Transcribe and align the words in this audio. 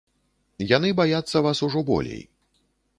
Яны 0.71 0.89
баяцца 1.01 1.45
вас 1.47 1.57
ужо 1.69 1.87
болей. 1.91 2.21